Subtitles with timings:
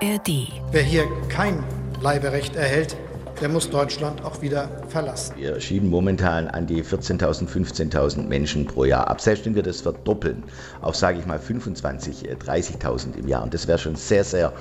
[0.00, 0.52] ARD.
[0.70, 1.64] Wer hier kein
[1.98, 2.96] Bleiberecht erhält,
[3.40, 5.34] der muss Deutschland auch wieder verlassen.
[5.36, 9.20] Wir schieben momentan an die 14.000, 15.000 Menschen pro Jahr ab.
[9.20, 10.42] Selbst wenn wir das verdoppeln
[10.82, 14.52] auf, sage ich mal, 25.000, 30.000 im Jahr, und das wäre schon sehr, sehr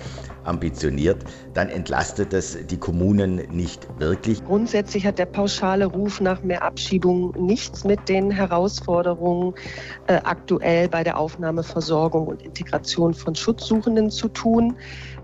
[0.44, 1.18] ambitioniert,
[1.54, 4.44] dann entlastet das die Kommunen nicht wirklich.
[4.46, 9.54] Grundsätzlich hat der pauschale Ruf nach mehr Abschiebung nichts mit den Herausforderungen
[10.08, 14.76] äh, aktuell bei der Aufnahme, Versorgung und Integration von Schutzsuchenden zu tun.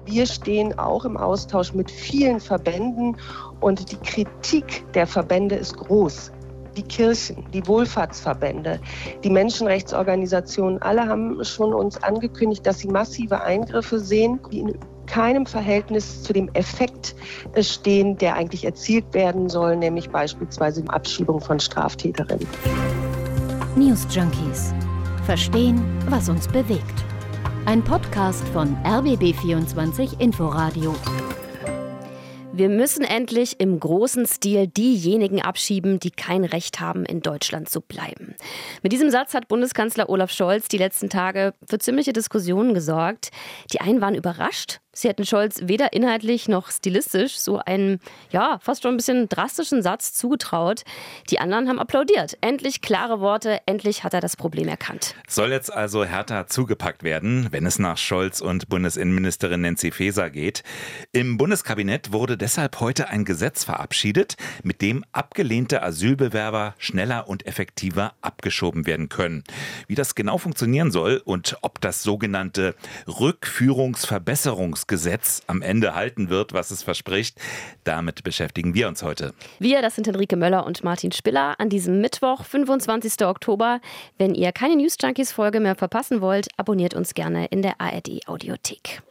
[0.05, 3.15] Wir stehen auch im Austausch mit vielen Verbänden
[3.61, 6.31] und die Kritik der Verbände ist groß.
[6.75, 8.79] Die Kirchen, die Wohlfahrtsverbände,
[9.23, 15.45] die Menschenrechtsorganisationen, alle haben schon uns angekündigt, dass sie massive Eingriffe sehen, die in keinem
[15.45, 17.15] Verhältnis zu dem Effekt
[17.59, 22.47] stehen, der eigentlich erzielt werden soll, nämlich beispielsweise die Abschiebung von Straftäterinnen.
[23.75, 24.73] News Junkies.
[25.25, 27.12] Verstehen, was uns bewegt.
[27.65, 30.93] Ein Podcast von RBB24 Inforadio.
[32.51, 37.79] Wir müssen endlich im großen Stil diejenigen abschieben, die kein Recht haben, in Deutschland zu
[37.79, 38.35] bleiben.
[38.83, 43.31] Mit diesem Satz hat Bundeskanzler Olaf Scholz die letzten Tage für ziemliche Diskussionen gesorgt.
[43.71, 47.99] Die einen waren überrascht, Sie hätten Scholz weder inhaltlich noch stilistisch so einen,
[48.29, 50.83] ja, fast schon ein bisschen drastischen Satz zugetraut.
[51.31, 52.37] Die anderen haben applaudiert.
[52.41, 55.15] Endlich klare Worte, endlich hat er das Problem erkannt.
[55.27, 60.61] Soll jetzt also härter zugepackt werden, wenn es nach Scholz und Bundesinnenministerin Nancy Faeser geht.
[61.11, 68.13] Im Bundeskabinett wurde deshalb heute ein Gesetz verabschiedet, mit dem abgelehnte Asylbewerber schneller und effektiver
[68.21, 69.43] abgeschoben werden können.
[69.87, 72.75] Wie das genau funktionieren soll und ob das sogenannte
[73.07, 77.39] Rückführungsverbesserungs Gesetz am Ende halten wird, was es verspricht.
[77.83, 79.33] Damit beschäftigen wir uns heute.
[79.59, 83.25] Wir, das sind Henrike Möller und Martin Spiller, an diesem Mittwoch, 25.
[83.25, 83.79] Oktober.
[84.17, 88.27] Wenn ihr keine News Junkies Folge mehr verpassen wollt, abonniert uns gerne in der ARD
[88.27, 89.01] Audiothek.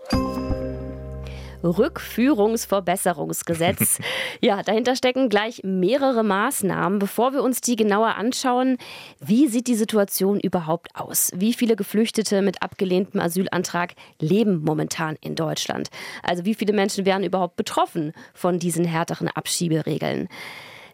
[1.63, 3.99] Rückführungsverbesserungsgesetz.
[4.41, 6.99] ja, dahinter stecken gleich mehrere Maßnahmen.
[6.99, 8.79] Bevor wir uns die genauer anschauen,
[9.21, 11.31] wie sieht die Situation überhaupt aus?
[11.35, 15.89] Wie viele Geflüchtete mit abgelehntem Asylantrag leben momentan in Deutschland?
[16.23, 20.29] Also wie viele Menschen wären überhaupt betroffen von diesen härteren Abschieberegeln?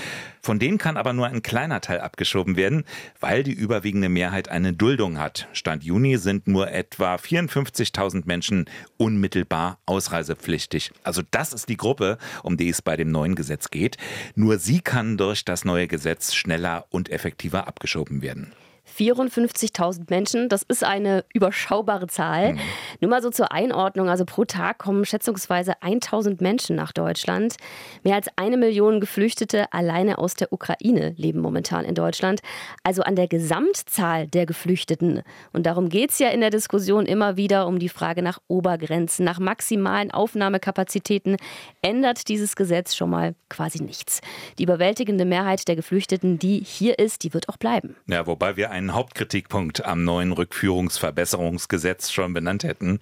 [0.45, 2.83] Von denen kann aber nur ein kleiner Teil abgeschoben werden,
[3.21, 5.47] weil die überwiegende Mehrheit eine Duldung hat.
[5.53, 8.65] Stand Juni sind nur etwa 54.000 Menschen
[8.97, 10.91] unmittelbar ausreisepflichtig.
[11.05, 13.99] Also das ist die Gruppe, um die es bei dem neuen Gesetz geht.
[14.35, 18.53] Nur sie kann durch das neue Gesetz schneller und effektiver abgeschoben werden.
[18.97, 22.55] 54.000 Menschen, das ist eine überschaubare Zahl.
[22.55, 22.61] Mhm.
[23.01, 27.57] Nur mal so zur Einordnung, also pro Tag kommen schätzungsweise 1000 Menschen nach Deutschland.
[28.03, 32.41] Mehr als eine Million Geflüchtete alleine aus der Ukraine leben momentan in Deutschland.
[32.83, 35.23] Also an der Gesamtzahl der Geflüchteten.
[35.53, 39.25] Und darum geht es ja in der Diskussion immer wieder um die Frage nach Obergrenzen,
[39.25, 41.37] nach maximalen Aufnahmekapazitäten.
[41.81, 44.21] Ändert dieses Gesetz schon mal quasi nichts.
[44.59, 47.97] Die überwältigende Mehrheit der Geflüchteten, die hier ist, die wird auch bleiben.
[48.07, 53.01] Ja, wobei wir einen Hauptkritikpunkt am neuen Rückführungsverbesserungsgesetz schon benannt hätten.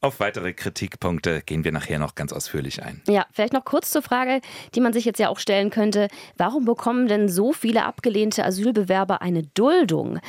[0.00, 3.02] Auf weitere Kritikpunkte gehen wir nachher noch ganz ausführlich ein.
[3.08, 4.40] Ja, vielleicht noch kurz zur Frage,
[4.74, 6.08] die man sich jetzt ja auch stellen könnte.
[6.36, 10.20] Warum bekommen denn so viele abgelehnte Asylbewerber eine Duldung?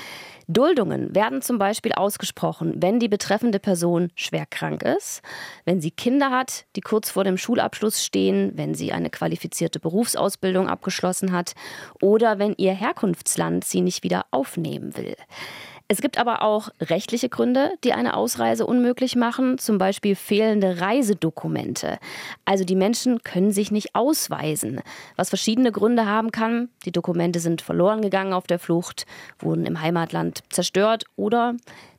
[0.48, 5.22] Duldungen werden zum Beispiel ausgesprochen, wenn die betreffende Person schwer krank ist,
[5.66, 10.70] wenn sie Kinder hat, die kurz vor dem Schulabschluss stehen, wenn sie eine qualifizierte Berufsausbildung
[10.70, 11.54] abgeschlossen hat
[12.02, 15.16] oder wenn ihr Herkunftsland sie nicht wieder aufnehmen will.
[15.90, 21.98] Es gibt aber auch rechtliche Gründe, die eine Ausreise unmöglich machen, zum Beispiel fehlende Reisedokumente.
[22.44, 24.82] Also die Menschen können sich nicht ausweisen,
[25.16, 26.68] was verschiedene Gründe haben kann.
[26.84, 29.06] Die Dokumente sind verloren gegangen auf der Flucht,
[29.40, 31.56] wurden im Heimatland zerstört oder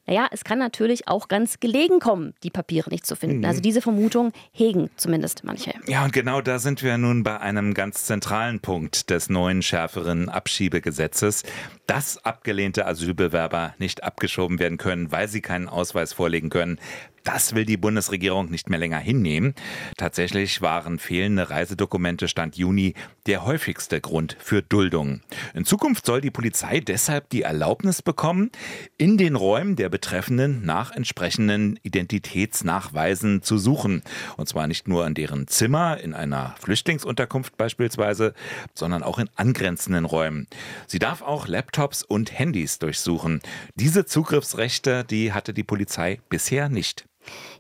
[0.09, 3.41] naja, es kann natürlich auch ganz gelegen kommen, die Papiere nicht zu finden.
[3.41, 3.45] Mhm.
[3.45, 5.75] Also diese Vermutung hegen zumindest manche.
[5.87, 10.31] Ja, und genau da sind wir nun bei einem ganz zentralen Punkt des neuen schärferen
[10.31, 11.43] Abschiebegesetzes,
[11.87, 16.79] dass abgelehnte Asylbewerber nicht abgeschoben werden können, weil sie keinen Ausweis vorlegen können.
[17.25, 19.55] Das will die Bundesregierung nicht mehr länger hinnehmen.
[19.97, 22.95] Tatsächlich waren fehlende Reisedokumente Stand Juni
[23.27, 25.21] der häufigste Grund für Duldung.
[25.55, 28.51] In Zukunft soll die Polizei deshalb die Erlaubnis bekommen,
[28.97, 34.03] in den Räumen der Betreffenden nach entsprechenden Identitätsnachweisen zu suchen.
[34.37, 38.33] Und zwar nicht nur in deren Zimmer, in einer Flüchtlingsunterkunft beispielsweise,
[38.75, 40.47] sondern auch in angrenzenden Räumen.
[40.87, 43.41] Sie darf auch Laptops und Handys durchsuchen.
[43.75, 47.05] Diese Zugriffsrechte, die hatte die Polizei bisher nicht.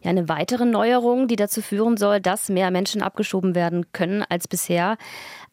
[0.03, 4.49] Ja, eine weitere Neuerung, die dazu führen soll, dass mehr Menschen abgeschoben werden können als
[4.49, 4.97] bisher.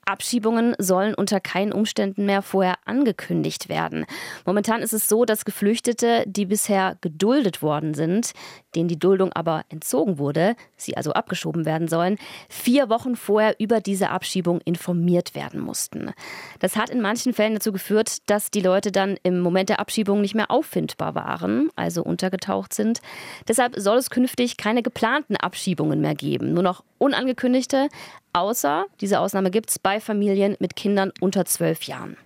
[0.06, 4.06] Abschiebungen sollen unter keinen Umständen mehr vorher angekündigt werden.
[4.46, 8.34] Momentan ist es so, dass Geflüchtete, die bisher geduldet worden sind,
[8.76, 12.18] denen die Duldung aber entzogen wurde, sie also abgeschoben werden sollen,
[12.50, 16.12] vier Wochen vorher über diese Abschiebung informiert werden mussten.
[16.60, 20.22] Das hat in manchen Fällen dazu geführt, dass die Leute dann im Moment der Abschiebung
[20.22, 23.00] nicht mehr auffindbar waren, also untergetaucht sind.
[23.48, 27.90] Deshalb soll es künftig keine geplanten Abschiebungen mehr geben, nur noch unangekündigte,
[28.36, 32.18] außer, diese Ausnahme gibt es bei Familien mit Kindern unter zwölf Jahren.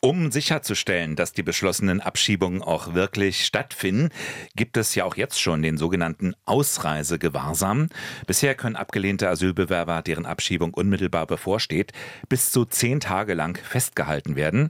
[0.00, 4.10] Um sicherzustellen, dass die beschlossenen Abschiebungen auch wirklich stattfinden,
[4.54, 7.88] gibt es ja auch jetzt schon den sogenannten Ausreisegewahrsam.
[8.26, 11.92] Bisher können abgelehnte Asylbewerber, deren Abschiebung unmittelbar bevorsteht,
[12.28, 14.68] bis zu zehn Tage lang festgehalten werden.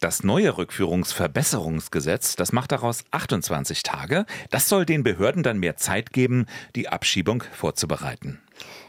[0.00, 4.26] Das neue Rückführungsverbesserungsgesetz, das macht daraus 28 Tage.
[4.50, 6.46] Das soll den Behörden dann mehr Zeit geben,
[6.76, 8.38] die Abschiebung vorzubereiten.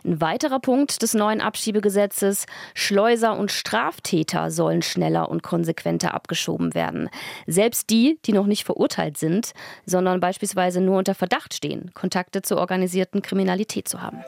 [0.03, 7.09] Ein weiterer Punkt des neuen Abschiebegesetzes, Schleuser und Straftäter sollen schneller und konsequenter abgeschoben werden.
[7.47, 9.53] Selbst die, die noch nicht verurteilt sind,
[9.85, 14.23] sondern beispielsweise nur unter Verdacht stehen, Kontakte zur organisierten Kriminalität zu haben.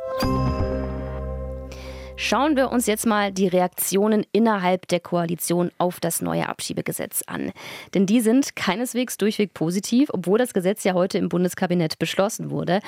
[2.24, 7.52] Schauen wir uns jetzt mal die Reaktionen innerhalb der Koalition auf das neue Abschiebegesetz an.
[7.96, 12.80] Denn die sind keineswegs durchweg positiv, obwohl das Gesetz ja heute im Bundeskabinett beschlossen wurde.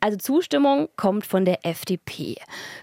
[0.00, 2.36] Also Zustimmung kommt von der FDP.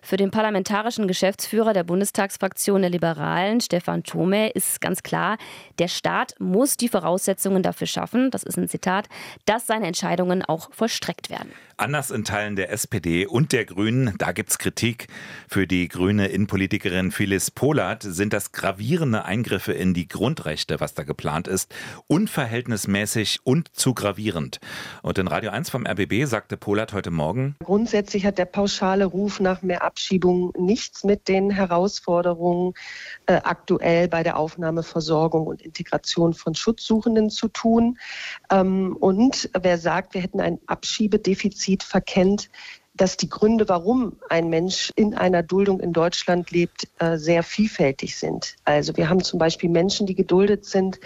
[0.03, 5.39] Für den parlamentarischen Geschäftsführer der Bundestagsfraktion der Liberalen, Stefan Thome, ist ganz klar,
[5.79, 9.07] der Staat muss die Voraussetzungen dafür schaffen, das ist ein Zitat,
[9.45, 11.51] dass seine Entscheidungen auch vollstreckt werden.
[11.77, 15.07] Anders in Teilen der SPD und der Grünen, da gibt es Kritik.
[15.49, 21.03] Für die grüne Innenpolitikerin Phyllis Polat sind das gravierende Eingriffe in die Grundrechte, was da
[21.03, 21.73] geplant ist,
[22.07, 24.59] unverhältnismäßig und zu gravierend.
[25.03, 29.39] Und in Radio 1 vom RBB sagte Polat heute Morgen, Grundsätzlich hat der pauschale Ruf
[29.39, 32.73] nach mehr Abschiebung nichts mit den Herausforderungen
[33.27, 37.97] äh, aktuell bei der Aufnahme, Versorgung und Integration von Schutzsuchenden zu tun.
[38.51, 42.49] Ähm, und wer sagt, wir hätten ein Abschiebedefizit, verkennt,
[42.95, 48.15] dass die Gründe, warum ein Mensch in einer Duldung in Deutschland lebt, äh, sehr vielfältig
[48.15, 48.55] sind.
[48.63, 50.99] Also wir haben zum Beispiel Menschen, die geduldet sind,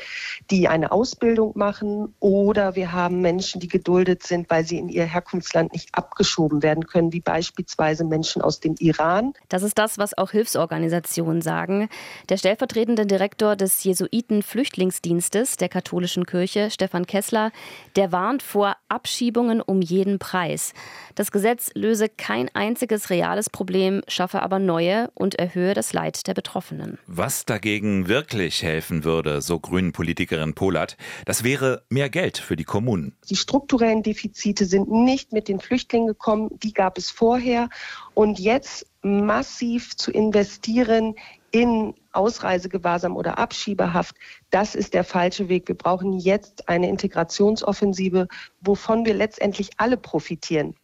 [0.52, 5.06] die eine Ausbildung machen, oder wir haben Menschen, die geduldet sind, weil sie in ihr
[5.06, 9.34] Herkunftsland nicht abgeschoben werden können, wie beispielsweise Menschen aus dem Iran.
[9.50, 11.90] Das ist das, was auch Hilfsorganisationen sagen.
[12.30, 17.52] Der stellvertretende Direktor des Jesuiten-Flüchtlingsdienstes der katholischen Kirche, Stefan Kessler,
[17.96, 20.74] der warnt vor Abschiebungen um jeden Preis.
[21.16, 26.34] Das Gesetz löse kein einziges reales Problem, schaffe aber neue und erhöhe das Leid der
[26.34, 27.00] Betroffenen.
[27.08, 33.16] Was dagegen wirklich helfen würde, so Grünen-Politikerin Polat, das wäre mehr Geld für die Kommunen.
[33.30, 37.70] Die strukturellen Defizite sind nicht mit den Flüchtlingen gekommen, die gab es vorher.
[38.14, 41.16] Und jetzt massiv zu investieren
[41.52, 44.16] in Ausreisegewahrsam oder Abschiebehaft,
[44.50, 45.68] das ist der falsche Weg.
[45.68, 48.28] Wir brauchen jetzt eine Integrationsoffensive,
[48.62, 50.76] wovon wir letztendlich alle profitieren.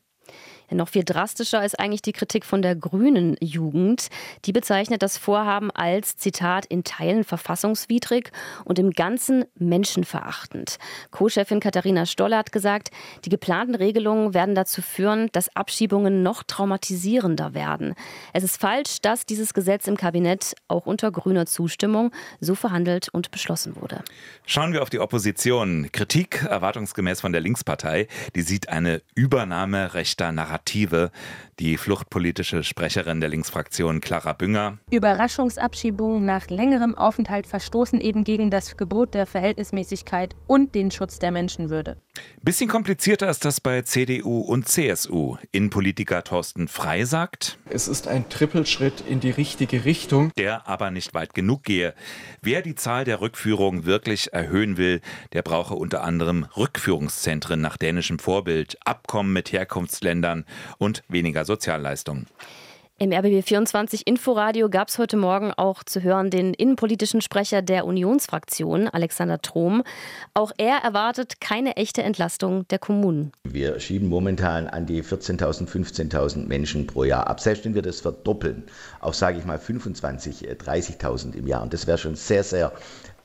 [0.69, 4.07] Ja, noch viel drastischer ist eigentlich die Kritik von der grünen Jugend.
[4.45, 8.31] Die bezeichnet das Vorhaben als, Zitat, in Teilen verfassungswidrig
[8.63, 10.77] und im Ganzen menschenverachtend.
[11.11, 12.89] Co-Chefin Katharina Stoller hat gesagt,
[13.25, 17.93] die geplanten Regelungen werden dazu führen, dass Abschiebungen noch traumatisierender werden.
[18.33, 23.31] Es ist falsch, dass dieses Gesetz im Kabinett auch unter grüner Zustimmung so verhandelt und
[23.31, 24.03] beschlossen wurde.
[24.45, 25.89] Schauen wir auf die Opposition.
[25.91, 28.07] Kritik erwartungsgemäß von der Linkspartei.
[28.35, 31.11] Die sieht eine Übernahme rechter Narrative Narrative.
[31.59, 34.77] Die fluchtpolitische Sprecherin der Linksfraktion Clara Bünger.
[34.91, 41.31] Überraschungsabschiebungen nach längerem Aufenthalt verstoßen eben gegen das Gebot der Verhältnismäßigkeit und den Schutz der
[41.31, 41.95] Menschenwürde.
[42.41, 45.37] Bisschen komplizierter ist das bei CDU und CSU.
[45.51, 51.13] Innenpolitiker Thorsten Frei sagt, es ist ein Trippelschritt in die richtige Richtung, der aber nicht
[51.13, 51.93] weit genug gehe.
[52.41, 58.19] Wer die Zahl der Rückführungen wirklich erhöhen will, der brauche unter anderem Rückführungszentren nach dänischem
[58.19, 60.44] Vorbild, Abkommen mit Herkunftsländern
[60.77, 62.27] und weniger Sozialleistungen.
[62.97, 68.87] Im RBB24 Inforadio gab es heute Morgen auch zu hören den innenpolitischen Sprecher der Unionsfraktion,
[68.87, 69.83] Alexander Trom.
[70.33, 73.33] Auch er erwartet keine echte Entlastung der Kommunen.
[73.43, 77.41] Wir schieben momentan an die 14.000, 15.000 Menschen pro Jahr ab.
[77.41, 78.63] Selbst wenn wir das verdoppeln
[79.01, 82.71] auf, sage ich mal, 25.000, 30.000 im Jahr, und das wäre schon sehr, sehr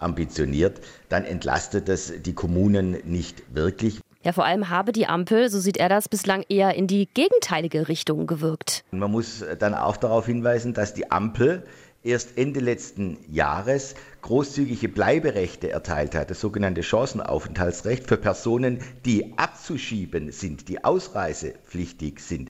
[0.00, 4.00] ambitioniert, dann entlastet das die Kommunen nicht wirklich.
[4.22, 7.88] Ja, vor allem habe die Ampel, so sieht er das, bislang eher in die gegenteilige
[7.88, 8.84] Richtung gewirkt.
[8.90, 11.64] Man muss dann auch darauf hinweisen, dass die Ampel
[12.02, 20.32] erst Ende letzten Jahres großzügige Bleiberechte erteilt hat, das sogenannte Chancenaufenthaltsrecht für Personen, die abzuschieben
[20.32, 22.48] sind, die ausreisepflichtig sind.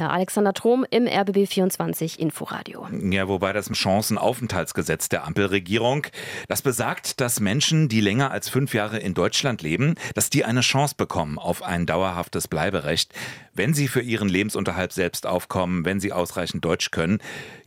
[0.00, 2.88] Ja, Alexander Trom im RBB 24 Inforadio.
[3.02, 6.06] Ja, wobei das Chancenaufenthaltsgesetz der Ampelregierung,
[6.48, 10.62] das besagt, dass Menschen, die länger als fünf Jahre in Deutschland leben, dass die eine
[10.62, 13.12] Chance bekommen auf ein dauerhaftes Bleiberecht,
[13.52, 17.18] wenn sie für ihren Lebensunterhalt selbst aufkommen, wenn sie ausreichend Deutsch können.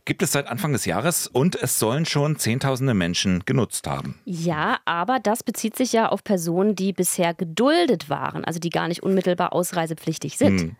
[0.04, 4.18] Gibt es seit Anfang des Jahres und es sollen schon Zehntausende Menschen genutzt haben.
[4.24, 8.88] Ja, aber das bezieht sich ja auf Personen, die bisher geduldet waren, also die gar
[8.88, 10.60] nicht unmittelbar ausreisepflichtig sind.
[10.60, 10.76] Hm.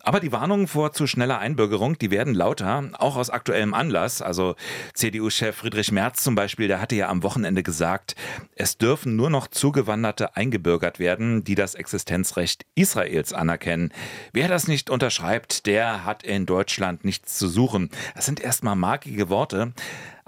[0.00, 4.22] Aber die Warnungen vor zu schneller Einbürgerung, die werden lauter, auch aus aktuellem Anlass.
[4.22, 4.54] Also
[4.94, 8.14] CDU-Chef Friedrich Merz zum Beispiel, der hatte ja am Wochenende gesagt,
[8.54, 13.92] es dürfen nur noch Zugewanderte eingebürgert werden, die das Existenzrecht Israels anerkennen.
[14.32, 17.90] Wer das nicht unterschreibt, der hat in Deutschland nichts zu suchen.
[18.14, 19.72] Das sind erstmal markige Worte.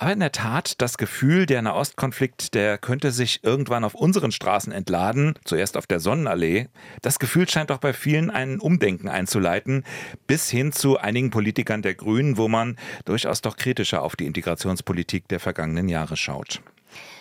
[0.01, 4.73] Aber in der Tat, das Gefühl, der Nahostkonflikt, der könnte sich irgendwann auf unseren Straßen
[4.73, 6.69] entladen, zuerst auf der Sonnenallee.
[7.03, 9.83] Das Gefühl scheint doch bei vielen ein Umdenken einzuleiten,
[10.29, 12.77] bis hin zu einigen Politikern der Grünen, wo man
[13.07, 16.63] durchaus doch kritischer auf die Integrationspolitik der vergangenen Jahre schaut.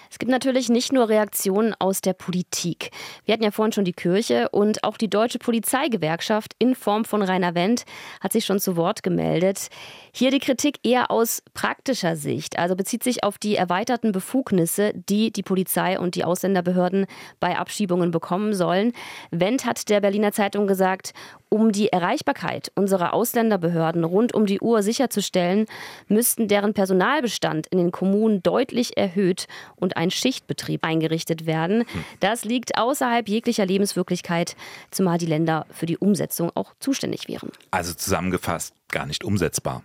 [0.09, 2.91] Es gibt natürlich nicht nur Reaktionen aus der Politik.
[3.25, 7.21] Wir hatten ja vorhin schon die Kirche und auch die Deutsche Polizeigewerkschaft in Form von
[7.21, 7.85] Rainer Wendt
[8.21, 9.67] hat sich schon zu Wort gemeldet.
[10.13, 15.31] Hier die Kritik eher aus praktischer Sicht, also bezieht sich auf die erweiterten Befugnisse, die
[15.31, 17.05] die Polizei und die Ausländerbehörden
[17.39, 18.93] bei Abschiebungen bekommen sollen.
[19.31, 21.13] Wendt hat der Berliner Zeitung gesagt,
[21.49, 25.65] um die Erreichbarkeit unserer Ausländerbehörden rund um die Uhr sicherzustellen,
[26.07, 31.79] müssten deren Personalbestand in den Kommunen deutlich erhöht und ein Schichtbetrieb eingerichtet werden.
[31.79, 32.05] Hm.
[32.19, 34.55] Das liegt außerhalb jeglicher Lebenswirklichkeit,
[34.91, 37.51] zumal die Länder für die Umsetzung auch zuständig wären.
[37.71, 39.83] Also zusammengefasst, gar nicht umsetzbar.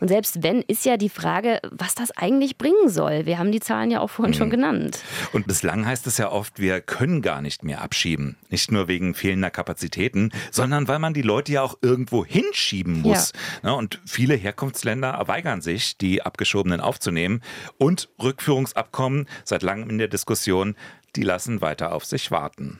[0.00, 3.26] Und selbst wenn, ist ja die Frage, was das eigentlich bringen soll.
[3.26, 4.38] Wir haben die Zahlen ja auch vorhin mhm.
[4.38, 4.98] schon genannt.
[5.32, 8.36] Und bislang heißt es ja oft, wir können gar nicht mehr abschieben.
[8.50, 13.32] Nicht nur wegen fehlender Kapazitäten, sondern weil man die Leute ja auch irgendwo hinschieben muss.
[13.62, 13.72] Ja.
[13.72, 17.40] Und viele Herkunftsländer weigern sich, die Abgeschobenen aufzunehmen.
[17.78, 20.76] Und Rückführungsabkommen, seit langem in der Diskussion,
[21.16, 22.78] die lassen weiter auf sich warten.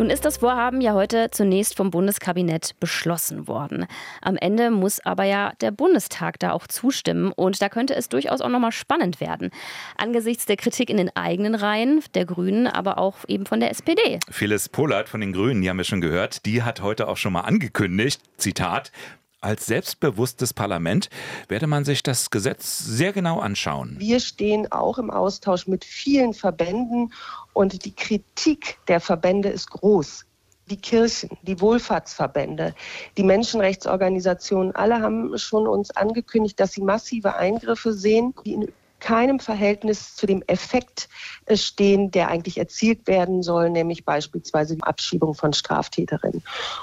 [0.00, 3.84] Nun ist das Vorhaben ja heute zunächst vom Bundeskabinett beschlossen worden.
[4.22, 8.40] Am Ende muss aber ja der Bundestag da auch zustimmen und da könnte es durchaus
[8.40, 9.50] auch nochmal spannend werden.
[9.98, 14.18] Angesichts der Kritik in den eigenen Reihen der Grünen, aber auch eben von der SPD.
[14.30, 17.34] Phyllis Pollard von den Grünen, die haben wir schon gehört, die hat heute auch schon
[17.34, 18.92] mal angekündigt, Zitat,
[19.40, 21.08] als selbstbewusstes Parlament
[21.48, 23.96] werde man sich das Gesetz sehr genau anschauen.
[23.98, 27.12] Wir stehen auch im Austausch mit vielen Verbänden
[27.52, 30.26] und die Kritik der Verbände ist groß.
[30.70, 32.74] Die Kirchen, die Wohlfahrtsverbände,
[33.16, 39.40] die Menschenrechtsorganisationen, alle haben schon uns angekündigt, dass sie massive Eingriffe sehen, die in keinem
[39.40, 41.08] Verhältnis zu dem Effekt
[41.46, 46.42] äh, stehen, der eigentlich erzielt werden soll, nämlich beispielsweise die Abschiebung von Straftäterinnen.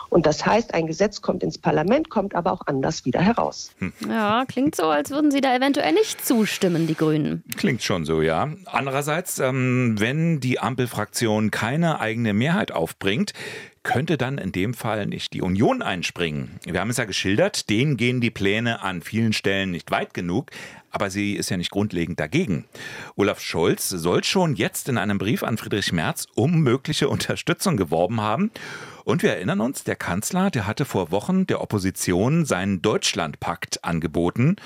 [0.10, 3.72] Und das heißt, ein Gesetz kommt ins Parlament, kommt aber auch anders wieder heraus.
[3.80, 3.94] Hm.
[4.10, 7.44] Ja, klingt so, als würden Sie da eventuell nicht zustimmen, die Grünen.
[7.56, 8.50] Klingt schon so, ja.
[8.66, 13.34] Andererseits, ähm, wenn die Ampelfraktion keine eigene Mehrheit aufbringt,
[13.88, 16.60] könnte dann in dem Fall nicht die Union einspringen?
[16.66, 20.52] Wir haben es ja geschildert, denen gehen die Pläne an vielen Stellen nicht weit genug,
[20.92, 22.66] aber sie ist ja nicht grundlegend dagegen.
[23.16, 28.20] Olaf Scholz soll schon jetzt in einem Brief an Friedrich Merz um mögliche Unterstützung geworben
[28.20, 28.52] haben.
[29.06, 34.58] Und wir erinnern uns, der Kanzler, der hatte vor Wochen der Opposition seinen Deutschlandpakt angeboten.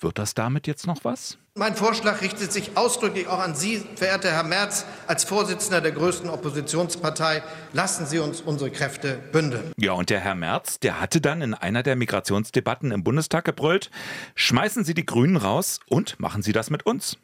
[0.00, 1.38] Wird das damit jetzt noch was?
[1.56, 6.30] Mein Vorschlag richtet sich ausdrücklich auch an Sie, verehrter Herr Merz, als Vorsitzender der größten
[6.30, 7.42] Oppositionspartei.
[7.72, 9.72] Lassen Sie uns unsere Kräfte bündeln.
[9.76, 13.90] Ja, und der Herr Merz, der hatte dann in einer der Migrationsdebatten im Bundestag gebrüllt,
[14.36, 17.18] schmeißen Sie die Grünen raus und machen Sie das mit uns.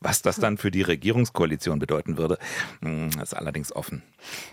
[0.00, 2.38] Was das dann für die Regierungskoalition bedeuten würde,
[2.80, 4.02] hm, ist allerdings offen.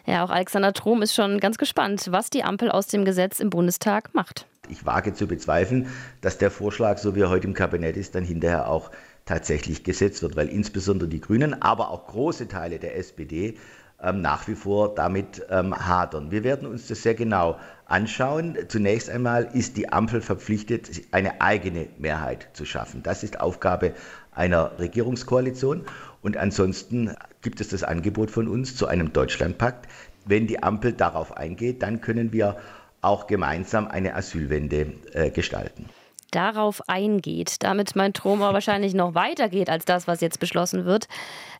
[0.05, 3.50] Ja, auch Alexander Trom ist schon ganz gespannt, was die Ampel aus dem Gesetz im
[3.50, 4.48] Bundestag macht.
[4.70, 5.88] Ich wage zu bezweifeln,
[6.22, 8.91] dass der Vorschlag, so wie er heute im Kabinett ist, dann hinterher auch
[9.25, 13.58] tatsächlich gesetzt wird, weil insbesondere die Grünen, aber auch große Teile der SPD
[14.01, 16.31] ähm, nach wie vor damit ähm, hadern.
[16.31, 18.57] Wir werden uns das sehr genau anschauen.
[18.67, 23.03] Zunächst einmal ist die Ampel verpflichtet, eine eigene Mehrheit zu schaffen.
[23.03, 23.93] Das ist Aufgabe
[24.31, 25.85] einer Regierungskoalition.
[26.21, 29.87] Und ansonsten gibt es das Angebot von uns zu einem Deutschlandpakt.
[30.25, 32.57] Wenn die Ampel darauf eingeht, dann können wir
[33.01, 35.85] auch gemeinsam eine Asylwende äh, gestalten
[36.32, 41.08] darauf eingeht, damit mein Troma wahrscheinlich noch weitergeht als das, was jetzt beschlossen wird.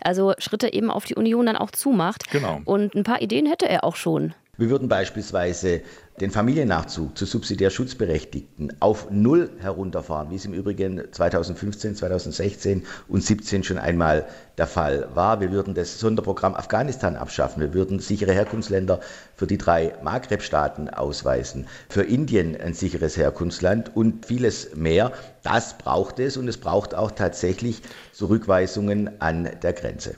[0.02, 2.30] Also Schritte eben auf die Union dann auch zumacht.
[2.32, 2.62] Genau.
[2.66, 4.34] Und ein paar Ideen hätte er auch schon.
[4.58, 5.82] Wir würden beispielsweise
[6.22, 13.22] den Familiennachzug zu subsidiär Schutzberechtigten auf Null herunterfahren, wie es im Übrigen 2015, 2016 und
[13.22, 14.26] 2017 schon einmal
[14.58, 15.42] der Fall war.
[15.42, 17.62] Wir würden das Sonderprogramm Afghanistan abschaffen.
[17.62, 19.02] Wir würden sichere Herkunftsländer
[19.36, 25.12] für die drei Maghreb-Staaten ausweisen, für Indien ein sicheres Herkunftsland und vieles mehr.
[25.44, 27.82] Das braucht es und es braucht auch tatsächlich
[28.14, 30.16] Zurückweisungen an der Grenze.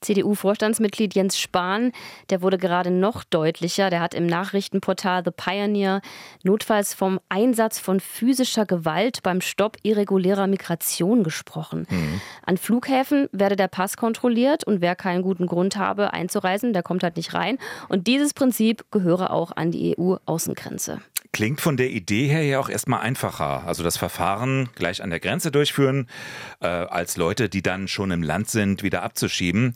[0.00, 1.92] CDU-Vorstandsmitglied Jens Spahn,
[2.30, 3.90] der wurde gerade noch deutlicher.
[3.90, 6.00] Der hat im Nachrichtenportal The Pioneer
[6.42, 11.86] notfalls vom Einsatz von physischer Gewalt beim Stopp irregulärer Migration gesprochen.
[11.90, 12.20] Mhm.
[12.44, 17.02] An Flughäfen werde der Pass kontrolliert und wer keinen guten Grund habe einzureisen, der kommt
[17.02, 17.58] halt nicht rein.
[17.88, 21.00] Und dieses Prinzip gehöre auch an die EU-Außengrenze.
[21.32, 23.66] Klingt von der Idee her ja auch erstmal einfacher.
[23.66, 26.08] Also das Verfahren gleich an der Grenze durchführen,
[26.60, 29.74] äh, als Leute, die dann schon im Land sind, wieder abzuschieben.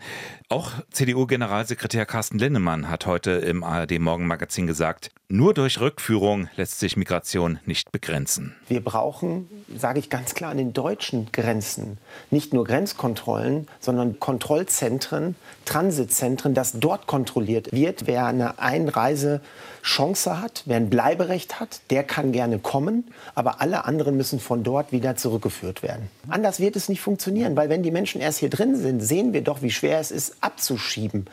[0.49, 6.99] Auch CDU-Generalsekretär Carsten Linnemann hat heute im ARD Morgenmagazin gesagt, nur durch Rückführung lässt sich
[6.99, 8.55] Migration nicht begrenzen.
[8.69, 11.97] Wir brauchen, sage ich ganz klar, an den deutschen Grenzen
[12.31, 15.35] nicht nur Grenzkontrollen, sondern Kontrollzentren,
[15.65, 22.33] Transitzentren, dass dort kontrolliert wird, wer eine Einreisechance hat, wer ein Bleiberecht hat, der kann
[22.33, 26.11] gerne kommen, aber alle anderen müssen von dort wieder zurückgeführt werden.
[26.29, 29.41] Anders wird es nicht funktionieren, weil wenn die Menschen erst hier drin sind, sehen wir
[29.41, 31.25] doch, wie schwer es ist, abzuschieben.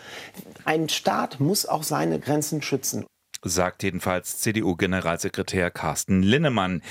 [0.63, 3.03] Ein Staat muss auch seine Grenzen schützen
[3.41, 6.81] sagt jedenfalls CDU-Generalsekretär Carsten Linnemann.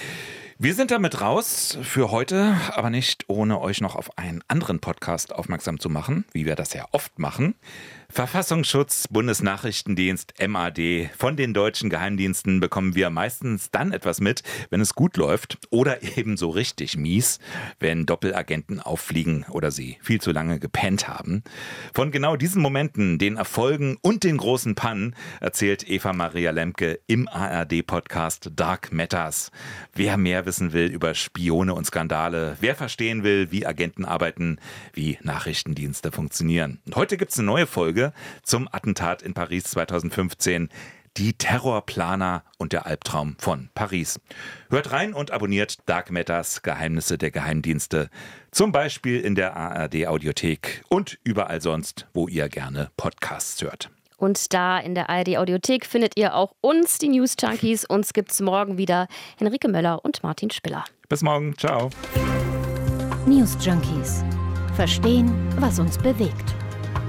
[0.59, 5.33] Wir sind damit raus für heute, aber nicht ohne euch noch auf einen anderen Podcast
[5.33, 7.55] aufmerksam zu machen, wie wir das ja oft machen.
[8.11, 11.11] Verfassungsschutz, Bundesnachrichtendienst, MAD.
[11.17, 16.03] Von den deutschen Geheimdiensten bekommen wir meistens dann etwas mit, wenn es gut läuft oder
[16.17, 17.38] eben so richtig mies,
[17.79, 21.45] wenn Doppelagenten auffliegen oder sie viel zu lange gepennt haben.
[21.93, 27.29] Von genau diesen Momenten, den Erfolgen und den großen Pannen erzählt Eva Maria Lemke im
[27.29, 29.53] ARD-Podcast Dark Matters.
[29.94, 34.59] Wer mehr wissen will über Spione und Skandale, wer verstehen will, wie Agenten arbeiten,
[34.94, 36.81] wie Nachrichtendienste funktionieren.
[36.87, 40.69] Und heute gibt es eine neue Folge Folge zum Attentat in Paris 2015.
[41.17, 44.21] Die Terrorplaner und der Albtraum von Paris.
[44.71, 48.09] Hört rein und abonniert Dark Matters Geheimnisse der Geheimdienste.
[48.53, 53.91] Zum Beispiel in der ARD Audiothek und überall sonst, wo ihr gerne Podcasts hört.
[54.17, 57.85] Und da in der ARD Audiothek findet ihr auch uns, die News Junkies.
[57.85, 59.09] Uns gibt es morgen wieder
[59.39, 60.85] Henrike Möller und Martin Spiller.
[61.09, 61.57] Bis morgen.
[61.57, 61.91] Ciao.
[63.27, 64.23] News Junkies.
[64.77, 66.55] Verstehen, was uns bewegt.